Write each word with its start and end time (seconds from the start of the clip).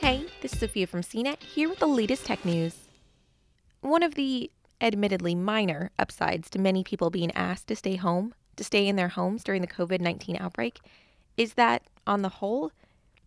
Hey, 0.00 0.24
this 0.40 0.54
is 0.54 0.60
Sophia 0.60 0.86
from 0.86 1.02
CNET 1.02 1.42
here 1.42 1.68
with 1.68 1.78
the 1.78 1.86
latest 1.86 2.24
tech 2.24 2.42
news. 2.42 2.74
One 3.82 4.02
of 4.02 4.14
the 4.14 4.50
admittedly 4.80 5.34
minor 5.34 5.90
upsides 5.98 6.48
to 6.50 6.58
many 6.58 6.82
people 6.82 7.10
being 7.10 7.30
asked 7.32 7.66
to 7.66 7.76
stay 7.76 7.96
home, 7.96 8.32
to 8.56 8.64
stay 8.64 8.88
in 8.88 8.96
their 8.96 9.08
homes 9.08 9.44
during 9.44 9.60
the 9.60 9.68
COVID 9.68 10.00
19 10.00 10.38
outbreak, 10.40 10.80
is 11.36 11.52
that, 11.54 11.82
on 12.06 12.22
the 12.22 12.30
whole, 12.30 12.72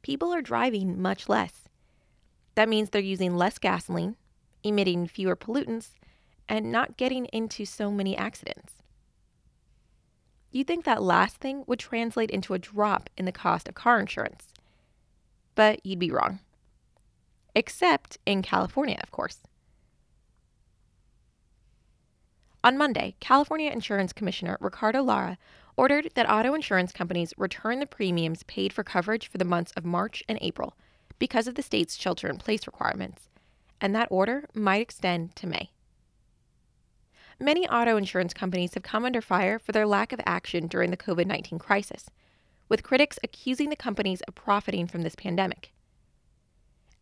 people 0.01 0.33
are 0.33 0.41
driving 0.41 0.99
much 0.99 1.29
less. 1.29 1.69
That 2.55 2.67
means 2.67 2.89
they're 2.89 3.01
using 3.01 3.37
less 3.37 3.59
gasoline, 3.59 4.15
emitting 4.63 5.05
fewer 5.05 5.35
pollutants, 5.35 5.91
and 6.49 6.71
not 6.71 6.97
getting 6.97 7.25
into 7.25 7.65
so 7.65 7.91
many 7.91 8.17
accidents. 8.17 8.73
You'd 10.49 10.65
think 10.65 10.85
that 10.85 11.03
last 11.03 11.37
thing 11.37 11.65
would 11.67 11.79
translate 11.79 12.31
into 12.31 12.55
a 12.55 12.59
drop 12.59 13.11
in 13.15 13.25
the 13.25 13.31
cost 13.31 13.69
of 13.69 13.75
car 13.75 13.99
insurance. 13.99 14.47
But 15.53 15.85
you'd 15.85 15.99
be 15.99 16.09
wrong. 16.09 16.39
Except 17.55 18.17
in 18.25 18.41
California, 18.41 18.99
of 19.03 19.11
course. 19.11 19.39
On 22.63 22.77
Monday, 22.77 23.15
California 23.19 23.69
Insurance 23.69 24.13
Commissioner 24.13 24.57
Ricardo 24.61 25.03
Lara 25.03 25.37
ordered 25.75 26.11
that 26.15 26.29
auto 26.29 26.53
insurance 26.53 26.91
companies 26.91 27.33
return 27.37 27.79
the 27.79 27.85
premiums 27.85 28.43
paid 28.43 28.71
for 28.71 28.83
coverage 28.83 29.27
for 29.27 29.37
the 29.37 29.45
months 29.45 29.73
of 29.75 29.83
March 29.83 30.23
and 30.29 30.39
April 30.41 30.77
because 31.19 31.47
of 31.47 31.55
the 31.55 31.61
state's 31.61 31.97
shelter 31.97 32.29
in 32.29 32.37
place 32.37 32.65
requirements, 32.65 33.27
and 33.81 33.93
that 33.93 34.07
order 34.09 34.47
might 34.53 34.81
extend 34.81 35.35
to 35.35 35.47
May. 35.47 35.71
Many 37.39 37.67
auto 37.67 37.97
insurance 37.97 38.33
companies 38.33 38.75
have 38.75 38.83
come 38.83 39.03
under 39.03 39.21
fire 39.21 39.59
for 39.59 39.73
their 39.73 39.87
lack 39.87 40.13
of 40.13 40.21
action 40.25 40.67
during 40.67 40.91
the 40.91 40.97
COVID 40.97 41.25
19 41.25 41.59
crisis, 41.59 42.09
with 42.69 42.83
critics 42.83 43.19
accusing 43.23 43.69
the 43.69 43.75
companies 43.75 44.21
of 44.21 44.35
profiting 44.35 44.87
from 44.87 45.01
this 45.01 45.15
pandemic. 45.15 45.72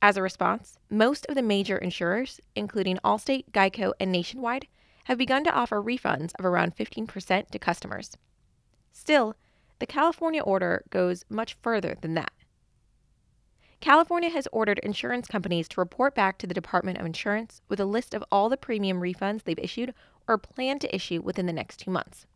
As 0.01 0.17
a 0.17 0.21
response, 0.21 0.79
most 0.89 1.27
of 1.27 1.35
the 1.35 1.43
major 1.43 1.77
insurers, 1.77 2.41
including 2.55 2.97
Allstate, 3.03 3.51
Geico, 3.51 3.93
and 3.99 4.11
Nationwide, 4.11 4.67
have 5.05 5.17
begun 5.17 5.43
to 5.43 5.53
offer 5.53 5.81
refunds 5.81 6.31
of 6.39 6.45
around 6.45 6.75
15% 6.75 7.49
to 7.49 7.59
customers. 7.59 8.17
Still, 8.91 9.35
the 9.79 9.85
California 9.85 10.41
order 10.41 10.83
goes 10.89 11.23
much 11.29 11.55
further 11.61 11.97
than 12.01 12.15
that. 12.15 12.31
California 13.79 14.29
has 14.29 14.47
ordered 14.51 14.79
insurance 14.79 15.27
companies 15.27 15.67
to 15.67 15.81
report 15.81 16.13
back 16.13 16.37
to 16.37 16.45
the 16.45 16.53
Department 16.53 16.99
of 16.99 17.05
Insurance 17.05 17.61
with 17.67 17.79
a 17.79 17.85
list 17.85 18.13
of 18.13 18.23
all 18.31 18.47
the 18.47 18.57
premium 18.57 19.01
refunds 19.01 19.43
they've 19.43 19.57
issued 19.57 19.93
or 20.27 20.37
plan 20.37 20.77
to 20.79 20.95
issue 20.95 21.21
within 21.21 21.47
the 21.47 21.53
next 21.53 21.77
two 21.77 21.89
months. 21.89 22.27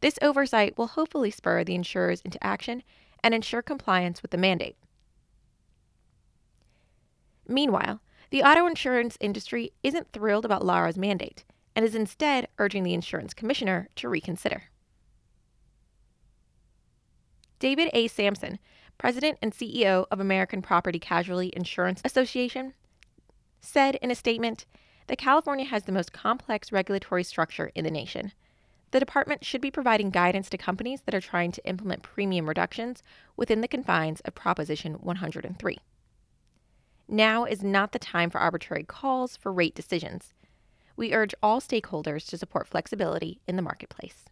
This 0.00 0.18
oversight 0.22 0.76
will 0.76 0.88
hopefully 0.88 1.30
spur 1.30 1.64
the 1.64 1.74
insurers 1.74 2.22
into 2.22 2.42
action 2.42 2.82
and 3.22 3.34
ensure 3.34 3.62
compliance 3.62 4.22
with 4.22 4.30
the 4.30 4.38
mandate. 4.38 4.76
Meanwhile, 7.46 8.00
the 8.30 8.42
auto 8.42 8.66
insurance 8.66 9.18
industry 9.20 9.72
isn't 9.82 10.12
thrilled 10.12 10.44
about 10.44 10.64
Lara's 10.64 10.96
mandate 10.96 11.44
and 11.74 11.84
is 11.84 11.94
instead 11.94 12.48
urging 12.58 12.82
the 12.82 12.94
insurance 12.94 13.34
commissioner 13.34 13.88
to 13.96 14.08
reconsider. 14.08 14.64
David 17.58 17.90
A. 17.92 18.08
Sampson, 18.08 18.58
president 18.98 19.38
and 19.40 19.52
CEO 19.52 20.06
of 20.10 20.20
American 20.20 20.62
Property 20.62 20.98
Casualty 20.98 21.52
Insurance 21.54 22.00
Association, 22.04 22.74
said 23.60 23.96
in 23.96 24.10
a 24.10 24.16
statement 24.16 24.66
that 25.06 25.18
California 25.18 25.64
has 25.66 25.84
the 25.84 25.92
most 25.92 26.12
complex 26.12 26.72
regulatory 26.72 27.24
structure 27.24 27.70
in 27.74 27.84
the 27.84 27.90
nation. 27.90 28.32
The 28.90 29.00
department 29.00 29.44
should 29.44 29.60
be 29.60 29.70
providing 29.70 30.10
guidance 30.10 30.50
to 30.50 30.58
companies 30.58 31.02
that 31.02 31.14
are 31.14 31.20
trying 31.20 31.52
to 31.52 31.64
implement 31.66 32.02
premium 32.02 32.48
reductions 32.48 33.02
within 33.36 33.60
the 33.60 33.68
confines 33.68 34.20
of 34.20 34.34
Proposition 34.34 34.94
103. 34.94 35.78
Now 37.08 37.44
is 37.44 37.62
not 37.62 37.92
the 37.92 37.98
time 37.98 38.30
for 38.30 38.38
arbitrary 38.38 38.84
calls 38.84 39.36
for 39.36 39.52
rate 39.52 39.74
decisions. 39.74 40.34
We 40.96 41.12
urge 41.12 41.34
all 41.42 41.60
stakeholders 41.60 42.26
to 42.28 42.38
support 42.38 42.68
flexibility 42.68 43.40
in 43.46 43.56
the 43.56 43.62
marketplace. 43.62 44.24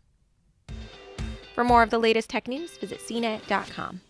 For 1.55 1.65
more 1.65 1.83
of 1.83 1.91
the 1.91 1.99
latest 1.99 2.31
tech 2.31 2.49
news, 2.49 2.79
visit 2.79 3.01
cnet.com. 3.01 4.01